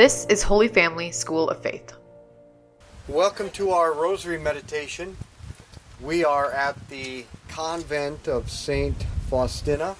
This 0.00 0.24
is 0.30 0.42
Holy 0.42 0.68
Family 0.68 1.12
School 1.12 1.50
of 1.50 1.60
Faith. 1.60 1.92
Welcome 3.06 3.50
to 3.50 3.72
our 3.72 3.92
Rosary 3.92 4.38
Meditation. 4.38 5.14
We 6.00 6.24
are 6.24 6.50
at 6.52 6.88
the 6.88 7.26
convent 7.48 8.26
of 8.26 8.50
Saint 8.50 8.96
Faustina, 9.28 9.96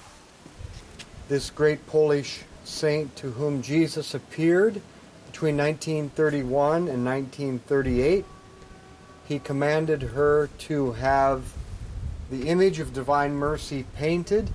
this 1.29 1.51
great 1.51 1.85
Polish 1.85 2.39
saint 2.63 3.15
to 3.17 3.29
whom 3.29 3.61
Jesus 3.61 4.15
appeared 4.15 4.81
between 5.27 5.55
1931 5.55 6.87
and 6.87 7.05
1938. 7.05 8.25
He 9.27 9.37
commanded 9.37 10.01
her 10.01 10.49
to 10.61 10.93
have 10.93 11.53
the 12.31 12.49
image 12.49 12.79
of 12.79 12.91
divine 12.91 13.35
mercy 13.35 13.85
painted 13.95 14.49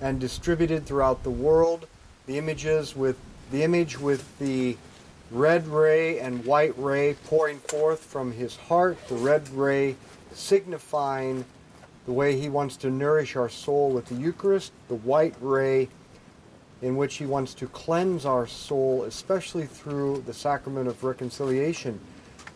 and 0.00 0.18
distributed 0.18 0.84
throughout 0.84 1.22
the 1.22 1.30
world. 1.30 1.86
The 2.26 2.38
images 2.38 2.96
with 2.96 3.16
the 3.54 3.62
image 3.62 4.00
with 4.00 4.36
the 4.40 4.76
red 5.30 5.64
ray 5.68 6.18
and 6.18 6.44
white 6.44 6.74
ray 6.76 7.14
pouring 7.28 7.60
forth 7.60 8.00
from 8.00 8.32
his 8.32 8.56
heart, 8.56 8.98
the 9.06 9.14
red 9.14 9.48
ray 9.50 9.94
signifying 10.32 11.44
the 12.04 12.12
way 12.12 12.36
he 12.36 12.48
wants 12.48 12.76
to 12.76 12.90
nourish 12.90 13.36
our 13.36 13.48
soul 13.48 13.92
with 13.92 14.06
the 14.06 14.16
Eucharist, 14.16 14.72
the 14.88 14.96
white 14.96 15.36
ray 15.40 15.88
in 16.82 16.96
which 16.96 17.14
he 17.14 17.26
wants 17.26 17.54
to 17.54 17.68
cleanse 17.68 18.26
our 18.26 18.44
soul, 18.44 19.04
especially 19.04 19.66
through 19.66 20.20
the 20.26 20.34
sacrament 20.34 20.88
of 20.88 21.04
reconciliation. 21.04 22.00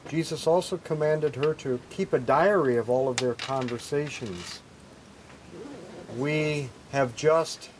Jesus 0.08 0.48
also 0.48 0.78
commanded 0.78 1.36
her 1.36 1.54
to 1.54 1.78
keep 1.90 2.12
a 2.12 2.18
diary 2.18 2.76
of 2.76 2.90
all 2.90 3.08
of 3.08 3.18
their 3.18 3.34
conversations. 3.34 4.58
We 6.16 6.70
have 6.90 7.14
just 7.14 7.70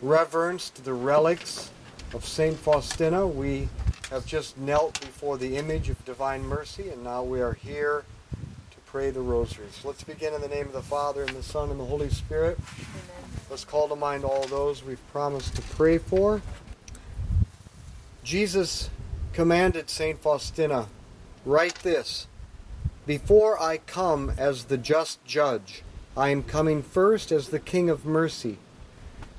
reverenced 0.00 0.84
the 0.84 0.94
relics 0.94 1.72
of 2.12 2.24
St. 2.24 2.56
Faustina. 2.56 3.26
We 3.26 3.68
have 4.10 4.26
just 4.26 4.58
knelt 4.58 5.00
before 5.00 5.38
the 5.38 5.56
image 5.56 5.88
of 5.88 6.04
divine 6.04 6.42
mercy, 6.42 6.88
and 6.90 7.04
now 7.04 7.22
we 7.22 7.40
are 7.40 7.52
here 7.52 8.04
to 8.70 8.76
pray 8.86 9.10
the 9.10 9.20
rosary. 9.20 9.68
So 9.70 9.88
let's 9.88 10.02
begin 10.02 10.34
in 10.34 10.40
the 10.40 10.48
name 10.48 10.66
of 10.66 10.72
the 10.72 10.82
Father, 10.82 11.22
and 11.22 11.36
the 11.36 11.42
Son, 11.42 11.70
and 11.70 11.78
the 11.78 11.84
Holy 11.84 12.10
Spirit. 12.10 12.58
Amen. 12.58 13.40
Let's 13.48 13.64
call 13.64 13.88
to 13.88 13.96
mind 13.96 14.24
all 14.24 14.46
those 14.46 14.84
we've 14.84 15.06
promised 15.12 15.54
to 15.56 15.62
pray 15.62 15.98
for. 15.98 16.42
Jesus 18.24 18.90
commanded 19.32 19.88
St. 19.88 20.20
Faustina, 20.20 20.86
Write 21.44 21.76
this 21.76 22.26
Before 23.06 23.60
I 23.62 23.78
come 23.78 24.32
as 24.36 24.64
the 24.64 24.76
just 24.76 25.24
judge, 25.24 25.82
I 26.16 26.30
am 26.30 26.42
coming 26.42 26.82
first 26.82 27.32
as 27.32 27.48
the 27.48 27.60
King 27.60 27.88
of 27.88 28.04
mercy, 28.04 28.58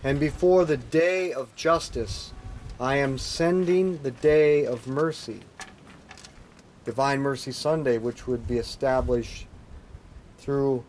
and 0.04 0.20
before 0.20 0.66
the 0.66 0.78
day 0.78 1.32
of 1.32 1.56
justice, 1.56 2.34
I 2.82 2.96
am 2.96 3.20
sending 3.20 4.02
the 4.02 4.10
day 4.10 4.66
of 4.66 4.88
mercy, 4.88 5.42
Divine 6.84 7.20
Mercy 7.20 7.52
Sunday, 7.52 8.00
which 8.00 8.26
would 8.26 8.48
be 8.48 8.58
established 8.58 9.46
through 10.40 10.84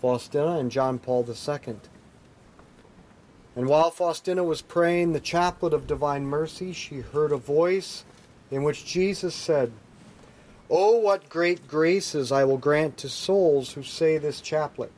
Faustina 0.00 0.56
and 0.56 0.70
John 0.70 0.98
Paul 0.98 1.28
II. 1.28 1.76
And 3.54 3.66
while 3.66 3.90
Faustina 3.90 4.42
was 4.42 4.62
praying 4.62 5.12
the 5.12 5.20
chaplet 5.20 5.74
of 5.74 5.86
Divine 5.86 6.24
Mercy, 6.24 6.72
she 6.72 7.00
heard 7.00 7.30
a 7.30 7.36
voice 7.36 8.04
in 8.50 8.62
which 8.62 8.86
Jesus 8.86 9.34
said, 9.34 9.70
Oh, 10.70 10.96
what 10.96 11.28
great 11.28 11.68
graces 11.68 12.32
I 12.32 12.44
will 12.44 12.56
grant 12.56 12.96
to 12.96 13.10
souls 13.10 13.74
who 13.74 13.82
say 13.82 14.16
this 14.16 14.40
chaplet. 14.40 14.92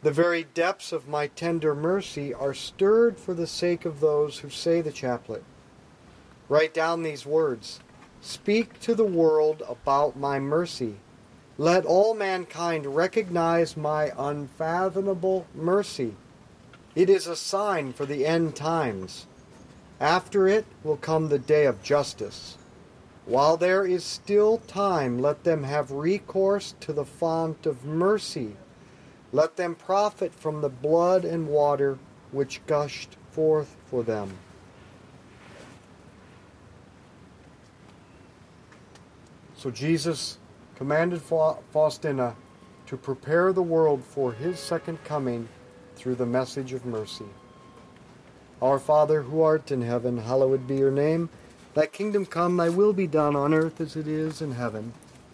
The 0.00 0.12
very 0.12 0.44
depths 0.54 0.92
of 0.92 1.08
my 1.08 1.26
tender 1.26 1.74
mercy 1.74 2.32
are 2.32 2.54
stirred 2.54 3.18
for 3.18 3.34
the 3.34 3.48
sake 3.48 3.84
of 3.84 3.98
those 3.98 4.38
who 4.38 4.48
say 4.48 4.80
the 4.80 4.92
chaplet. 4.92 5.42
Write 6.48 6.72
down 6.72 7.02
these 7.02 7.26
words 7.26 7.80
Speak 8.20 8.78
to 8.80 8.94
the 8.94 9.04
world 9.04 9.64
about 9.68 10.16
my 10.16 10.38
mercy. 10.38 11.00
Let 11.56 11.84
all 11.84 12.14
mankind 12.14 12.94
recognize 12.94 13.76
my 13.76 14.12
unfathomable 14.16 15.48
mercy. 15.52 16.14
It 16.94 17.10
is 17.10 17.26
a 17.26 17.34
sign 17.34 17.92
for 17.92 18.06
the 18.06 18.24
end 18.24 18.54
times. 18.54 19.26
After 19.98 20.46
it 20.46 20.64
will 20.84 20.96
come 20.96 21.28
the 21.28 21.40
day 21.40 21.66
of 21.66 21.82
justice. 21.82 22.56
While 23.24 23.56
there 23.56 23.84
is 23.84 24.04
still 24.04 24.58
time, 24.58 25.18
let 25.18 25.42
them 25.42 25.64
have 25.64 25.90
recourse 25.90 26.76
to 26.80 26.92
the 26.92 27.04
font 27.04 27.66
of 27.66 27.84
mercy 27.84 28.56
let 29.32 29.56
them 29.56 29.74
profit 29.74 30.34
from 30.34 30.60
the 30.60 30.68
blood 30.68 31.24
and 31.24 31.48
water 31.48 31.98
which 32.32 32.64
gushed 32.66 33.16
forth 33.30 33.76
for 33.86 34.02
them. 34.02 34.36
So 39.56 39.70
Jesus 39.70 40.38
commanded 40.76 41.20
Faustina 41.20 42.36
to 42.86 42.96
prepare 42.96 43.52
the 43.52 43.62
world 43.62 44.04
for 44.04 44.32
his 44.32 44.58
second 44.58 45.02
coming 45.04 45.48
through 45.96 46.14
the 46.14 46.26
message 46.26 46.72
of 46.72 46.86
mercy. 46.86 47.26
Our 48.62 48.78
Father 48.78 49.22
who 49.22 49.42
art 49.42 49.70
in 49.70 49.82
heaven, 49.82 50.18
hallowed 50.18 50.66
be 50.66 50.76
your 50.76 50.90
name. 50.90 51.28
Thy 51.74 51.86
kingdom 51.86 52.24
come, 52.24 52.56
thy 52.56 52.68
will 52.68 52.92
be 52.92 53.06
done 53.06 53.36
on 53.36 53.52
earth 53.52 53.80
as 53.80 53.96
it 53.96 54.06
is 54.08 54.40
in 54.40 54.52
heaven. 54.52 54.92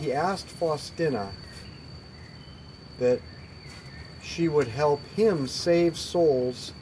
He 0.00 0.14
asked 0.14 0.46
Faustina 0.46 1.28
that 2.98 3.20
she 4.22 4.48
would 4.48 4.68
help 4.68 5.04
him 5.14 5.46
save 5.46 5.98
souls 5.98 6.72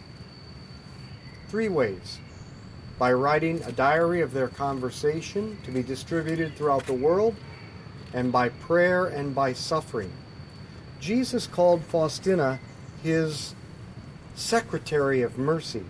three 1.48 1.68
ways 1.68 2.18
by 2.96 3.12
writing 3.12 3.60
a 3.64 3.72
diary 3.72 4.20
of 4.20 4.32
their 4.32 4.46
conversation 4.46 5.58
to 5.64 5.72
be 5.72 5.82
distributed 5.82 6.54
throughout 6.56 6.86
the 6.86 6.92
world, 6.92 7.34
and 8.12 8.30
by 8.30 8.48
prayer 8.48 9.06
and 9.06 9.34
by 9.34 9.52
suffering. 9.52 10.12
Jesus 11.00 11.46
called 11.46 11.82
Faustina 11.82 12.60
his 13.02 13.54
secretary 14.34 15.22
of 15.22 15.38
mercy. 15.38 15.84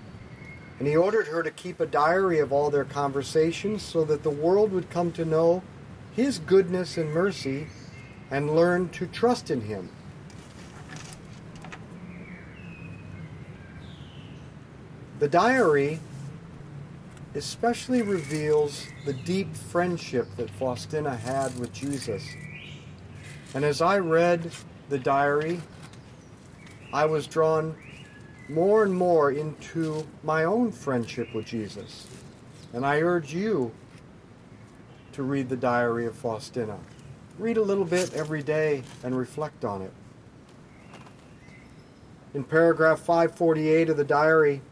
And 0.79 0.89
he 0.89 0.97
ordered 0.97 1.29
her 1.29 1.43
to 1.43 1.51
keep 1.51 1.81
a 1.81 1.87
diary 1.87 2.39
of 2.39 2.53
all 2.53 2.71
their 2.71 2.85
conversations 2.85 3.83
so 3.83 4.05
that 4.05 4.23
the 4.23 4.31
world 4.31 4.73
would 4.73 4.91
come 4.91 5.13
to 5.13 5.25
know 5.25 5.63
his 6.19 6.41
goodness 6.41 6.99
and 6.99 7.13
mercy 7.13 7.69
and 8.33 8.51
learn 8.51 8.89
to 8.89 9.07
trust 9.07 9.53
in 9.53 9.61
him. 9.61 9.89
The 15.21 15.29
diary 15.29 16.01
especially 17.37 18.03
reveals 18.03 18.89
the 19.05 19.13
deep 19.13 19.55
friendship 19.55 20.27
that 20.37 20.51
Faustina 20.51 21.15
had 21.15 21.57
with 21.57 21.73
Jesus. 21.73 22.25
And 23.55 23.65
as 23.65 23.81
I 23.81 23.99
read 23.99 24.51
the 24.89 24.99
diary, 24.99 25.61
I 26.93 27.05
was 27.05 27.29
drawn 27.29 27.77
more 28.49 28.83
and 28.83 28.93
more 28.93 29.31
into 29.31 30.05
my 30.25 30.45
own 30.45 30.73
friendship 30.73 31.33
with 31.33 31.47
Jesus. 31.47 32.09
And 32.73 32.85
I 32.85 33.03
urge 33.03 33.33
you 33.33 33.71
to 35.19 35.25
read 35.25 35.49
the 35.49 35.57
diary 35.57 36.07
of 36.07 36.15
Faustina. 36.15 36.79
Read 37.41 37.57
a 37.57 37.63
little 37.63 37.85
bit 37.85 38.15
every 38.15 38.41
day 38.41 38.85
and 39.03 39.19
reflect 39.19 39.65
on 39.65 39.83
it. 39.83 39.93
In 42.35 42.45
paragraph 42.45 43.01
548 43.01 43.91
of 43.91 43.97
the 43.97 44.05
diary, 44.05 44.63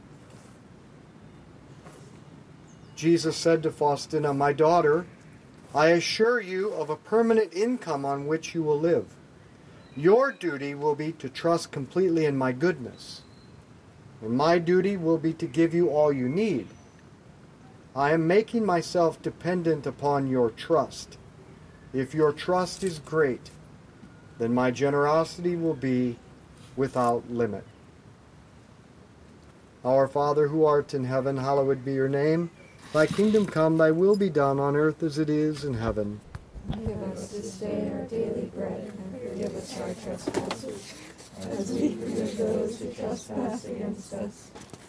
Jesus 2.94 3.36
said 3.36 3.60
to 3.64 3.72
Faustina, 3.72 4.32
My 4.32 4.52
daughter, 4.52 5.06
I 5.74 5.88
assure 5.88 6.40
you 6.40 6.72
of 6.74 6.90
a 6.90 6.96
permanent 6.96 7.52
income 7.52 8.04
on 8.04 8.28
which 8.28 8.54
you 8.54 8.62
will 8.62 8.78
live. 8.78 9.16
Your 9.96 10.30
duty 10.30 10.76
will 10.76 10.94
be 10.94 11.10
to 11.10 11.28
trust 11.28 11.72
completely 11.72 12.24
in 12.24 12.38
my 12.38 12.52
goodness 12.52 13.22
and 14.22 14.36
my 14.36 14.58
duty 14.58 14.96
will 14.96 15.18
be 15.18 15.32
to 15.34 15.46
give 15.46 15.74
you 15.74 15.88
all 15.88 16.12
you 16.12 16.28
need. 16.28 16.68
I 17.96 18.12
am 18.12 18.26
making 18.26 18.66
myself 18.66 19.22
dependent 19.22 19.86
upon 19.86 20.26
your 20.26 20.50
trust. 20.50 21.16
If 21.94 22.12
your 22.12 22.30
trust 22.30 22.84
is 22.84 22.98
great, 22.98 23.50
then 24.36 24.52
my 24.52 24.70
generosity 24.70 25.56
will 25.56 25.74
be 25.74 26.18
without 26.76 27.30
limit. 27.30 27.64
Our 29.82 30.06
Father 30.08 30.48
who 30.48 30.66
art 30.66 30.92
in 30.92 31.04
heaven, 31.04 31.38
hallowed 31.38 31.86
be 31.86 31.94
your 31.94 32.08
name. 32.08 32.50
Thy 32.92 33.06
kingdom 33.06 33.46
come, 33.46 33.78
thy 33.78 33.92
will 33.92 34.16
be 34.16 34.28
done 34.28 34.60
on 34.60 34.76
earth 34.76 35.02
as 35.02 35.18
it 35.18 35.30
is 35.30 35.64
in 35.64 35.72
heaven. 35.72 36.20
Give 36.72 37.02
us 37.04 37.28
this 37.28 37.58
day 37.58 37.90
our 37.94 38.04
daily 38.04 38.50
bread, 38.54 38.92
and 38.92 39.20
forgive 39.22 39.56
us 39.56 39.80
our 39.80 39.94
trespasses, 39.94 40.94
as 41.40 41.72
we 41.72 41.94
forgive 41.94 42.36
those 42.36 42.78
who 42.78 42.92
trespass 42.92 43.64
against 43.64 44.12
us. 44.12 44.50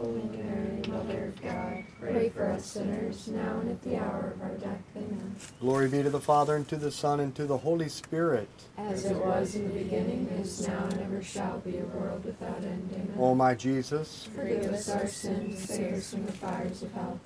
Holy 0.00 0.22
Mary, 0.36 0.82
Mother 0.88 1.24
of 1.26 1.42
God, 1.42 1.84
pray 2.00 2.28
for 2.28 2.50
us 2.52 2.64
sinners, 2.66 3.28
now 3.28 3.58
and 3.60 3.70
at 3.70 3.82
the 3.82 3.96
hour 3.96 4.34
of 4.36 4.42
our 4.42 4.56
death. 4.56 4.80
Amen. 4.96 5.34
Glory 5.60 5.88
be 5.88 6.02
to 6.02 6.10
the 6.10 6.20
Father, 6.20 6.54
and 6.56 6.68
to 6.68 6.76
the 6.76 6.90
Son, 6.92 7.18
and 7.20 7.34
to 7.34 7.46
the 7.46 7.58
Holy 7.58 7.88
Spirit. 7.88 8.48
As 8.76 9.04
it 9.04 9.16
was 9.16 9.56
in 9.56 9.68
the 9.68 9.74
beginning, 9.74 10.28
is 10.40 10.66
now, 10.68 10.84
and 10.84 11.00
ever 11.00 11.22
shall 11.22 11.58
be, 11.58 11.78
a 11.78 11.84
world 11.84 12.24
without 12.24 12.58
end. 12.62 12.88
Amen. 12.92 13.14
O 13.18 13.34
my 13.34 13.54
Jesus, 13.54 14.28
Forgive 14.34 14.72
us 14.72 14.88
our 14.88 15.06
sins, 15.08 15.58
save 15.68 15.94
us 15.94 16.10
from 16.12 16.26
the 16.26 16.32
fires 16.32 16.82
of 16.82 16.92
hell. 16.92 17.18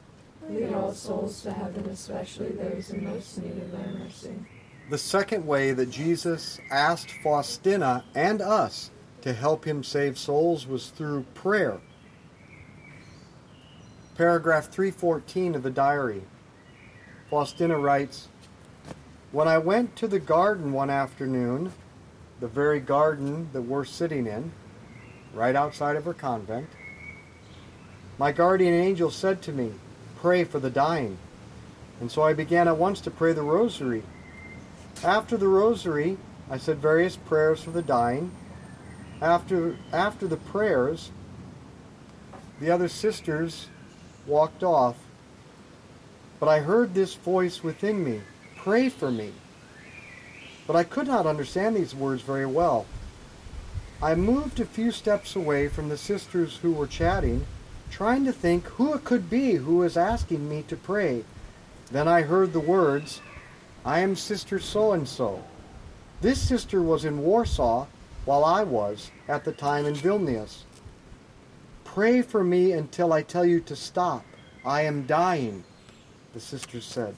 Lead 0.49 0.73
all 0.73 0.93
souls 0.93 1.43
to 1.43 1.53
heaven, 1.53 1.87
especially 1.91 2.51
those 2.51 2.91
in 2.91 3.05
most 3.05 3.39
need 3.43 3.63
of 3.63 3.71
thy 3.71 3.87
mercy. 3.87 4.33
the 4.91 4.99
second 4.99 5.47
way 5.47 5.73
that 5.73 5.91
Jesus 5.91 6.59
asked 6.71 7.11
Faustina 7.23 8.05
and 8.15 8.41
us 8.43 8.91
to 9.21 9.33
help 9.33 9.65
him 9.65 9.85
save 9.85 10.19
souls 10.19 10.67
was 10.67 10.89
through 10.89 11.25
prayer. 11.35 11.81
Paragraph 14.17 14.69
314 14.69 15.55
of 15.55 15.63
the 15.63 15.71
diary. 15.71 16.23
Faustina 17.31 17.79
writes 17.79 18.29
When 19.31 19.49
I 19.49 19.57
went 19.57 19.97
to 19.97 20.07
the 20.07 20.19
garden 20.19 20.73
one 20.73 20.91
afternoon, 20.91 21.73
the 22.39 22.47
very 22.47 22.79
garden 22.79 23.49
that 23.55 23.63
we're 23.63 23.87
sitting 23.87 24.27
in, 24.27 24.53
right 25.33 25.57
outside 25.57 25.97
of 25.97 26.05
her 26.05 26.13
convent, 26.13 26.69
my 28.19 28.33
guardian 28.33 28.75
angel 28.75 29.11
said 29.11 29.41
to 29.43 29.53
me, 29.53 29.73
Pray 30.21 30.45
for 30.45 30.61
the 30.61 30.71
dying. 30.71 31.17
And 31.99 32.13
so 32.13 32.23
I 32.23 32.35
began 32.35 32.69
at 32.69 32.77
once 32.77 33.01
to 33.03 33.11
pray 33.11 33.33
the 33.33 33.43
rosary. 33.43 34.03
After 35.03 35.39
the 35.39 35.49
rosary, 35.49 36.19
I 36.51 36.59
said 36.59 36.79
various 36.79 37.17
prayers 37.17 37.63
for 37.63 37.71
the 37.71 37.81
dying. 37.81 38.31
After, 39.23 39.79
after 39.91 40.29
the 40.29 40.37
prayers, 40.37 41.11
the 42.61 42.71
other 42.71 42.89
sisters 42.89 43.69
walked 44.27 44.63
off, 44.63 44.97
but 46.41 46.49
I 46.49 46.61
heard 46.61 46.95
this 46.95 47.15
voice 47.15 47.63
within 47.63 48.05
me 48.05 48.21
pray 48.57 48.89
for 48.89 49.11
me. 49.11 49.33
But 50.67 50.77
I 50.77 50.85
could 50.85 51.09
not 51.09 51.27
understand 51.27 51.75
these 51.75 51.95
words 51.95 52.23
very 52.23 52.47
well. 52.47 52.87
I 54.01 54.15
moved 54.15 54.61
a 54.61 54.65
few 54.65 54.93
steps 54.93 55.35
away 55.35 55.69
from 55.69 55.89
the 55.89 55.97
sisters 55.97 56.57
who 56.57 56.73
were 56.73 56.87
chatting, 56.87 57.47
trying 57.91 58.25
to 58.25 58.33
think 58.33 58.67
who 58.67 58.95
it 58.95 59.05
could 59.05 59.29
be 59.29 59.55
who 59.55 59.79
was 59.79 59.97
asking 59.97 60.49
me 60.49 60.63
to 60.69 60.77
pray. 60.77 61.25
Then 61.91 62.09
I 62.09 62.23
heard 62.23 62.53
the 62.53 62.61
words, 62.61 63.21
I 63.85 64.01
am 64.01 64.15
Sister 64.15 64.59
so 64.59 64.93
and 64.93 65.09
so. 65.09 65.43
This 66.21 66.41
sister 66.41 66.81
was 66.81 67.05
in 67.05 67.23
Warsaw 67.23 67.87
while 68.25 68.45
I 68.45 68.63
was 68.63 69.11
at 69.27 69.45
the 69.45 69.51
time 69.51 69.87
in 69.87 69.95
Vilnius. 69.95 70.63
Pray 71.93 72.23
for 72.23 72.43
me 72.43 72.73
until 72.73 73.13
I 73.13 73.21
tell 73.21 73.45
you 73.45 73.61
to 73.61 73.77
stop. 73.77 74.25
I 74.65 74.81
am 74.81 75.05
dying, 75.05 75.63
the 76.33 76.41
sister 76.41 76.81
said. 76.81 77.15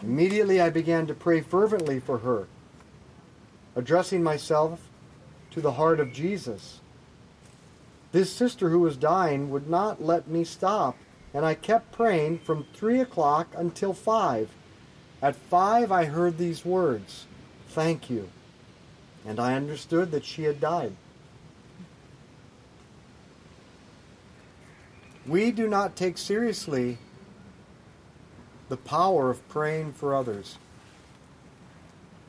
Immediately 0.00 0.58
I 0.58 0.70
began 0.70 1.06
to 1.08 1.12
pray 1.12 1.42
fervently 1.42 2.00
for 2.00 2.20
her, 2.20 2.46
addressing 3.74 4.22
myself 4.22 4.80
to 5.50 5.60
the 5.60 5.72
heart 5.72 6.00
of 6.00 6.14
Jesus. 6.14 6.80
This 8.12 8.32
sister 8.32 8.70
who 8.70 8.78
was 8.78 8.96
dying 8.96 9.50
would 9.50 9.68
not 9.68 10.02
let 10.02 10.26
me 10.26 10.44
stop, 10.44 10.96
and 11.34 11.44
I 11.44 11.52
kept 11.52 11.92
praying 11.92 12.38
from 12.38 12.64
three 12.72 13.00
o'clock 13.00 13.48
until 13.54 13.92
five. 13.92 14.48
At 15.20 15.36
five, 15.36 15.92
I 15.92 16.06
heard 16.06 16.38
these 16.38 16.64
words 16.64 17.26
Thank 17.68 18.08
you. 18.08 18.30
And 19.26 19.38
I 19.38 19.52
understood 19.52 20.10
that 20.12 20.24
she 20.24 20.44
had 20.44 20.58
died. 20.58 20.96
We 25.26 25.50
do 25.50 25.66
not 25.66 25.96
take 25.96 26.18
seriously 26.18 26.98
the 28.68 28.76
power 28.76 29.30
of 29.30 29.48
praying 29.48 29.94
for 29.94 30.14
others. 30.14 30.58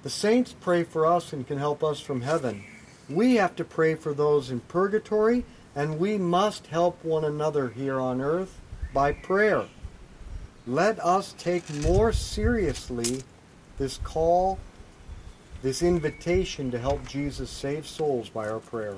The 0.04 0.10
saints 0.10 0.56
pray 0.60 0.84
for 0.84 1.06
us 1.06 1.34
and 1.34 1.46
can 1.46 1.58
help 1.58 1.84
us 1.84 2.00
from 2.00 2.22
heaven. 2.22 2.64
We 3.10 3.36
have 3.36 3.56
to 3.58 3.64
pray 3.64 3.96
for 3.96 4.14
those 4.14 4.50
in 4.50 4.62
purgatory, 4.62 5.46
and 5.76 6.00
we 6.00 6.18
must 6.18 6.68
help 6.68 7.04
one 7.04 7.24
another 7.24 7.70
here 7.70 8.00
on 8.00 8.22
earth 8.22 8.60
by 8.94 9.12
prayer. 9.12 9.66
Let 10.66 11.00
us 11.00 11.36
take 11.38 11.72
more 11.82 12.12
seriously 12.12 13.24
this 13.78 13.98
call, 14.04 14.60
this 15.62 15.82
invitation 15.82 16.72
to 16.72 16.80
help 16.80 17.08
Jesus 17.08 17.50
save 17.50 17.88
souls 17.88 18.30
by 18.30 18.50
our 18.50 18.60
prayer. 18.60 18.98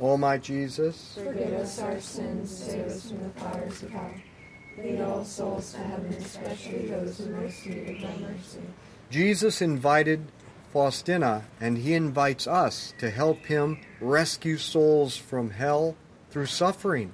O 0.00 0.16
my 0.16 0.38
Jesus, 0.38 1.16
Forgive 1.22 1.52
us 1.54 1.78
our 1.78 2.00
sins, 2.00 2.50
save 2.50 2.86
us 2.86 3.10
from 3.10 3.22
the 3.22 3.30
fires 3.30 3.82
of 3.82 3.90
hell. 3.90 4.10
Lead 4.76 5.00
all 5.00 5.24
souls 5.24 5.72
to 5.72 5.78
heaven, 5.78 6.12
especially 6.14 6.86
those 6.88 7.18
who 7.18 7.30
most 7.30 7.64
need 7.64 8.02
thy 8.02 8.16
mercy. 8.16 8.58
Jesus 9.10 9.62
invited 9.62 10.26
Faustina, 10.72 11.44
and 11.60 11.78
he 11.78 11.94
invites 11.94 12.48
us 12.48 12.92
to 12.98 13.10
help 13.10 13.46
him 13.46 13.78
rescue 14.00 14.58
souls 14.58 15.16
from 15.16 15.50
hell 15.50 15.94
through 16.30 16.46
suffering. 16.46 17.12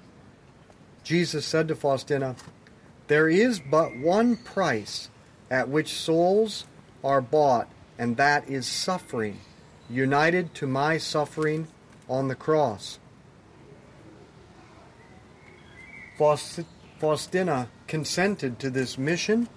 Jesus 1.05 1.45
said 1.45 1.69
to 1.69 1.77
Faustina, 1.77 2.35
There 3.09 3.29
is 3.29 3.61
but 3.61 3.95
one 3.95 4.37
price 4.37 5.11
at 5.51 5.69
which 5.69 5.93
souls 5.93 6.65
are 7.05 7.21
bought, 7.21 7.69
and 7.99 8.17
that 8.17 8.49
is 8.49 8.67
suffering, 8.67 9.41
united 9.91 10.55
to 10.55 10.67
my 10.67 10.97
suffering 10.97 11.69
on 12.11 12.29
the 12.29 12.35
cross. 12.35 12.99
Faustina 16.19 17.69
consented 17.87 18.59
to 18.59 18.69
this 18.69 18.99
mission, 18.99 19.49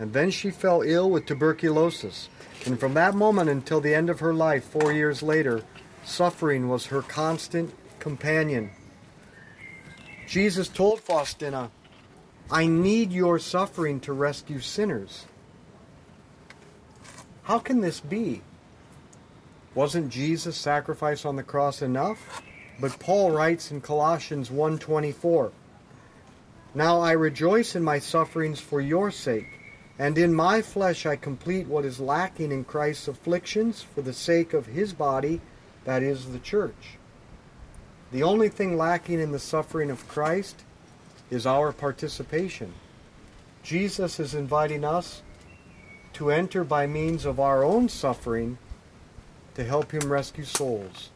and 0.00 0.12
then 0.12 0.30
she 0.30 0.50
fell 0.50 0.82
ill 0.82 1.08
with 1.08 1.26
tuberculosis. 1.26 2.28
And 2.66 2.80
from 2.80 2.94
that 2.94 3.14
moment 3.14 3.50
until 3.50 3.80
the 3.80 3.94
end 3.94 4.10
of 4.10 4.20
her 4.20 4.34
life, 4.34 4.64
four 4.64 4.92
years 4.92 5.22
later, 5.22 5.62
suffering 6.04 6.68
was 6.68 6.86
her 6.86 7.02
constant 7.02 7.72
companion. 8.00 8.70
Jesus 10.26 10.68
told 10.68 11.00
Faustina, 11.00 11.70
I 12.50 12.66
need 12.66 13.12
your 13.12 13.38
suffering 13.38 14.00
to 14.00 14.12
rescue 14.12 14.60
sinners. 14.60 15.26
How 17.44 17.58
can 17.58 17.80
this 17.80 18.00
be? 18.00 18.42
Wasn't 19.74 20.10
Jesus' 20.10 20.56
sacrifice 20.56 21.24
on 21.24 21.36
the 21.36 21.44
cross 21.44 21.80
enough? 21.80 22.42
But 22.80 22.98
Paul 22.98 23.30
writes 23.30 23.70
in 23.70 23.80
Colossians 23.80 24.50
1:24, 24.50 25.52
Now 26.74 27.00
I 27.00 27.12
rejoice 27.12 27.76
in 27.76 27.84
my 27.84 27.98
sufferings 27.98 28.58
for 28.58 28.80
your 28.80 29.10
sake, 29.10 29.60
and 29.98 30.18
in 30.18 30.34
my 30.34 30.60
flesh 30.60 31.06
I 31.06 31.14
complete 31.14 31.68
what 31.68 31.84
is 31.84 32.00
lacking 32.00 32.50
in 32.50 32.64
Christ's 32.64 33.06
afflictions 33.06 33.82
for 33.82 34.02
the 34.02 34.12
sake 34.12 34.54
of 34.54 34.66
his 34.66 34.92
body, 34.92 35.40
that 35.84 36.02
is 36.02 36.32
the 36.32 36.38
church. 36.40 36.98
The 38.10 38.22
only 38.24 38.48
thing 38.48 38.76
lacking 38.76 39.20
in 39.20 39.30
the 39.30 39.38
suffering 39.38 39.90
of 39.90 40.08
Christ 40.08 40.64
is 41.30 41.46
our 41.46 41.70
participation. 41.72 42.72
Jesus 43.62 44.18
is 44.18 44.34
inviting 44.34 44.84
us 44.84 45.22
to 46.14 46.30
enter 46.30 46.64
by 46.64 46.88
means 46.88 47.24
of 47.24 47.38
our 47.38 47.62
own 47.62 47.88
suffering 47.88 48.58
to 49.60 49.66
help 49.66 49.92
him 49.92 50.10
rescue 50.10 50.42
souls. 50.42 51.10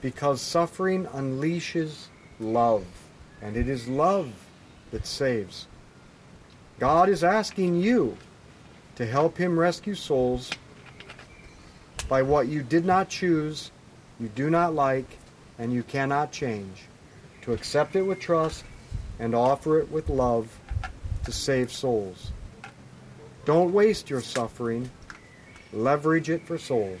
Because 0.00 0.40
suffering 0.40 1.06
unleashes 1.06 2.06
love, 2.38 2.84
and 3.42 3.56
it 3.56 3.68
is 3.68 3.88
love 3.88 4.30
that 4.92 5.04
saves. 5.04 5.66
God 6.78 7.08
is 7.08 7.24
asking 7.24 7.82
you 7.82 8.16
to 8.94 9.04
help 9.04 9.36
him 9.36 9.58
rescue 9.58 9.96
souls 9.96 10.48
by 12.08 12.22
what 12.22 12.46
you 12.46 12.62
did 12.62 12.84
not 12.84 13.08
choose, 13.08 13.72
you 14.20 14.28
do 14.28 14.48
not 14.48 14.76
like, 14.76 15.18
and 15.58 15.72
you 15.72 15.82
cannot 15.82 16.30
change. 16.30 16.84
To 17.42 17.52
accept 17.52 17.96
it 17.96 18.02
with 18.02 18.20
trust 18.20 18.62
and 19.18 19.34
offer 19.34 19.80
it 19.80 19.90
with 19.90 20.08
love 20.08 20.56
to 21.24 21.32
save 21.32 21.72
souls. 21.72 22.30
Don't 23.44 23.72
waste 23.72 24.08
your 24.08 24.20
suffering, 24.20 24.88
leverage 25.72 26.30
it 26.30 26.46
for 26.46 26.58
souls. 26.58 27.00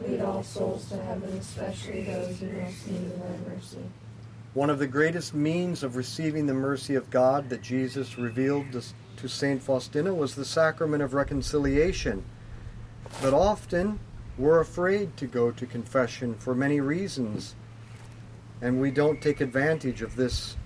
Lead 0.00 0.20
all 0.20 0.42
souls 0.42 0.88
to 0.88 0.96
heaven, 0.96 1.30
especially 1.38 2.04
those 2.04 2.40
in 2.42 2.62
most 2.62 2.86
need 2.88 3.12
thy 3.12 3.54
mercy. 3.54 3.78
One 4.54 4.70
of 4.70 4.78
the 4.78 4.86
greatest 4.86 5.34
means 5.34 5.82
of 5.82 5.96
receiving 5.96 6.46
the 6.46 6.54
mercy 6.54 6.94
of 6.94 7.10
God 7.10 7.48
that 7.48 7.62
Jesus 7.62 8.18
revealed 8.18 8.72
to, 8.72 8.82
to 9.16 9.28
St. 9.28 9.62
Faustina 9.62 10.12
was 10.12 10.34
the 10.34 10.44
sacrament 10.44 11.02
of 11.02 11.14
reconciliation. 11.14 12.24
But 13.22 13.32
often 13.32 13.98
we're 14.36 14.60
afraid 14.60 15.16
to 15.18 15.26
go 15.26 15.50
to 15.52 15.66
confession 15.66 16.34
for 16.34 16.54
many 16.54 16.80
reasons, 16.80 17.54
and 18.60 18.80
we 18.80 18.90
don't 18.90 19.22
take 19.22 19.40
advantage 19.40 20.02
of 20.02 20.16
this 20.16 20.56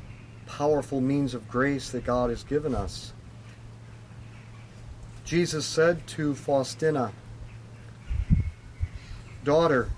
powerful 0.46 1.00
means 1.00 1.34
of 1.34 1.48
grace 1.48 1.90
that 1.90 2.04
God 2.04 2.30
has 2.30 2.44
given 2.44 2.74
us. 2.74 3.12
Jesus 5.24 5.66
said 5.66 6.06
to 6.08 6.34
Faustina, 6.34 7.12
Daughter, 9.46 9.90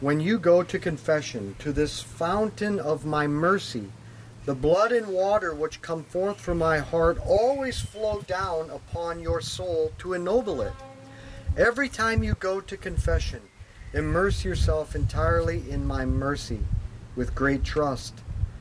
when 0.00 0.18
you 0.18 0.40
go 0.40 0.64
to 0.64 0.76
confession, 0.76 1.54
to 1.60 1.72
this 1.72 2.02
fountain 2.02 2.80
of 2.80 3.06
my 3.06 3.28
mercy, 3.28 3.92
the 4.44 4.56
blood 4.56 4.90
and 4.90 5.06
water 5.06 5.54
which 5.54 5.80
come 5.80 6.02
forth 6.02 6.40
from 6.40 6.58
my 6.58 6.78
heart 6.78 7.16
always 7.24 7.80
flow 7.80 8.22
down 8.22 8.70
upon 8.70 9.20
your 9.20 9.40
soul 9.40 9.92
to 9.98 10.14
ennoble 10.14 10.60
it. 10.60 10.72
Every 11.56 11.88
time 11.88 12.24
you 12.24 12.34
go 12.40 12.60
to 12.60 12.76
confession, 12.76 13.42
immerse 13.92 14.44
yourself 14.44 14.96
entirely 14.96 15.70
in 15.70 15.86
my 15.86 16.04
mercy 16.04 16.58
with 17.14 17.36
great 17.36 17.62
trust, 17.62 18.14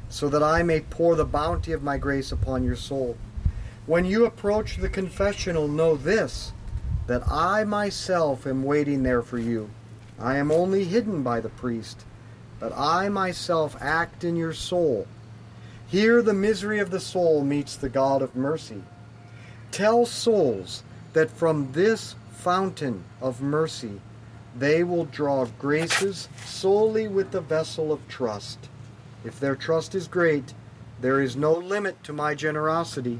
so 0.07 0.29
that 0.29 0.43
I 0.43 0.61
may 0.61 0.81
pour 0.81 1.15
the 1.15 1.25
bounty 1.25 1.71
of 1.71 1.81
my 1.81 1.97
grace 1.97 2.31
upon 2.31 2.63
your 2.63 2.75
soul. 2.75 3.17
When 3.87 4.05
you 4.05 4.23
approach 4.23 4.77
the 4.77 4.87
confessional, 4.87 5.67
know 5.67 5.97
this 5.97 6.51
that 7.07 7.27
I 7.27 7.63
myself 7.63 8.47
am 8.47 8.63
waiting 8.63 9.03
there 9.03 9.21
for 9.21 9.37
you. 9.37 9.69
I 10.19 10.37
am 10.37 10.51
only 10.51 10.85
hidden 10.85 11.23
by 11.23 11.39
the 11.39 11.49
priest, 11.49 12.05
but 12.59 12.73
I 12.75 13.09
myself 13.09 13.75
act 13.79 14.23
in 14.23 14.35
your 14.35 14.53
soul. 14.53 15.07
Here 15.87 16.21
the 16.21 16.33
misery 16.33 16.79
of 16.79 16.89
the 16.89 16.99
soul 16.99 17.43
meets 17.43 17.75
the 17.75 17.89
God 17.89 18.21
of 18.21 18.35
mercy. 18.35 18.81
Tell 19.71 20.05
souls 20.05 20.83
that 21.13 21.29
from 21.29 21.71
this 21.73 22.15
fountain 22.31 23.03
of 23.21 23.41
mercy 23.41 24.01
they 24.57 24.83
will 24.83 25.05
draw 25.05 25.45
graces 25.59 26.29
solely 26.45 27.07
with 27.07 27.31
the 27.31 27.41
vessel 27.41 27.91
of 27.91 28.07
trust. 28.07 28.69
If 29.23 29.39
their 29.39 29.55
trust 29.55 29.95
is 29.95 30.07
great, 30.07 30.53
there 31.01 31.21
is 31.21 31.35
no 31.35 31.53
limit 31.53 32.03
to 32.05 32.13
my 32.13 32.35
generosity. 32.35 33.19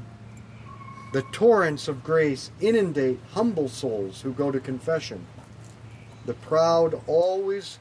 The 1.12 1.22
torrents 1.32 1.88
of 1.88 2.04
grace 2.04 2.50
inundate 2.60 3.20
humble 3.32 3.68
souls 3.68 4.20
who 4.20 4.32
go 4.32 4.50
to 4.50 4.60
confession. 4.60 5.26
The 6.26 6.34
proud 6.34 7.00
always 7.06 7.78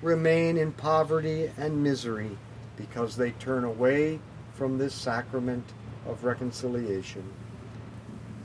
remain 0.00 0.56
in 0.56 0.72
poverty 0.72 1.50
and 1.58 1.82
misery 1.82 2.38
because 2.76 3.16
they 3.16 3.32
turn 3.32 3.64
away 3.64 4.20
from 4.54 4.78
this 4.78 4.94
sacrament 4.94 5.64
of 6.06 6.24
reconciliation. 6.24 7.24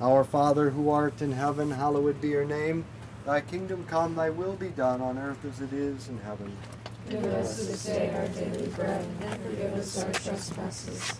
Our 0.02 0.24
Father 0.24 0.72
who 0.72 0.90
art 0.90 1.22
in 1.22 1.32
heaven, 1.32 1.72
hallowed 1.72 2.20
be 2.20 2.30
your 2.30 2.46
name. 2.46 2.86
Thy 3.26 3.42
kingdom 3.42 3.86
come, 3.86 4.16
thy 4.16 4.30
will 4.32 4.56
be 4.56 4.70
done 4.70 5.02
on 5.02 5.18
earth 5.18 5.46
as 5.46 5.62
it 5.62 5.72
is 5.72 6.10
in 6.10 6.18
heaven. 6.20 6.58
Give 7.10 7.24
us 7.26 7.68
this 7.68 7.86
day 7.86 8.14
our 8.14 8.28
daily 8.30 8.68
bread, 8.70 9.06
and 9.22 9.42
forgive 9.44 9.74
us 9.74 10.04
our 10.04 10.12
trespasses, 10.12 11.20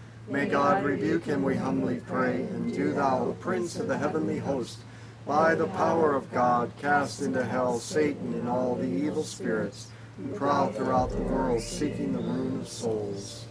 May 0.31 0.45
God 0.45 0.85
rebuke 0.85 1.25
him, 1.25 1.43
we 1.43 1.57
humbly 1.57 1.99
pray. 2.07 2.35
And 2.35 2.73
do 2.73 2.93
thou, 2.93 3.25
O 3.25 3.33
Prince 3.41 3.75
of 3.75 3.89
the 3.89 3.97
heavenly 3.97 4.37
host, 4.37 4.79
by 5.27 5.55
the 5.55 5.67
power 5.67 6.15
of 6.15 6.31
God, 6.31 6.71
cast 6.79 7.21
into 7.21 7.43
hell 7.43 7.79
Satan 7.79 8.33
and 8.35 8.47
all 8.47 8.75
the 8.75 8.87
evil 8.87 9.23
spirits 9.23 9.87
who 10.15 10.33
prowl 10.33 10.71
throughout 10.71 11.09
the 11.09 11.21
world 11.21 11.59
seeking 11.59 12.13
the 12.13 12.19
ruin 12.19 12.61
of 12.61 12.67
souls. 12.69 13.45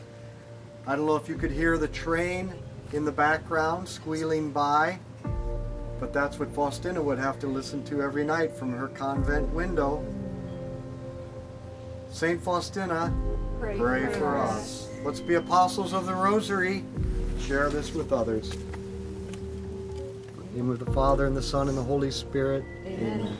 I 0.87 0.97
don't 0.97 1.05
know 1.05 1.16
if 1.16 1.29
you 1.29 1.37
could 1.37 1.51
hear 1.51 1.77
the 1.77 1.87
train 1.87 2.55
in 2.95 3.05
the 3.05 3.12
background 3.12 3.87
squealing 3.87 4.51
by, 4.51 4.99
but 6.01 6.14
that's 6.14 6.38
what 6.38 6.51
Faustina 6.55 7.03
would 7.03 7.19
have 7.19 7.38
to 7.40 7.47
listen 7.47 7.85
to 7.85 8.01
every 8.01 8.25
night 8.25 8.57
from 8.57 8.73
her 8.73 8.88
convent 8.88 9.53
window. 9.53 10.03
Saint 12.11 12.43
Faustina, 12.43 13.12
pray 13.61 14.07
for 14.14 14.38
us. 14.38 14.89
Let's 15.03 15.21
be 15.21 15.35
apostles 15.35 15.95
of 15.95 16.05
the 16.05 16.15
Rosary. 16.15 16.85
Share 17.41 17.71
this 17.71 17.95
with 17.95 18.13
others. 18.13 18.53
In 18.53 18.61
the 20.37 20.57
name 20.57 20.71
of 20.71 20.79
the 20.79 20.93
Father, 20.93 21.27
and 21.27 21.35
the 21.35 21.43
Son, 21.43 21.69
and 21.69 21.79
the 21.79 21.83
Holy 21.83 22.11
Spirit. 22.11 22.65
Amen. 22.85 23.37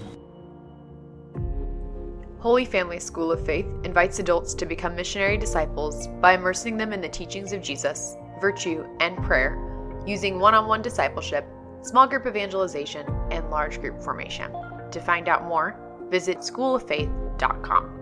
Holy 2.39 2.65
Family 2.65 2.99
School 2.99 3.31
of 3.31 3.45
Faith 3.45 3.67
invites 3.85 4.19
adults 4.19 4.55
to 4.55 4.65
become 4.65 4.97
missionary 4.97 5.37
disciples 5.37 6.07
by 6.23 6.33
immersing 6.33 6.79
them 6.79 6.95
in 6.95 7.03
the 7.03 7.09
teachings 7.09 7.53
of 7.53 7.61
Jesus, 7.63 8.17
virtue, 8.41 8.87
and 9.01 9.23
prayer, 9.25 9.59
using 10.07 10.41
one 10.41 10.55
on 10.55 10.67
one 10.67 10.81
discipleship, 10.81 11.45
small 11.83 12.07
group 12.07 12.27
evangelization, 12.27 13.07
and 13.31 13.51
large 13.51 13.79
group 13.83 14.03
formation. 14.03 14.51
To 14.91 15.01
find 15.01 15.29
out 15.29 15.45
more, 15.45 15.79
visit 16.09 16.39
schooloffaith.com. 16.39 18.00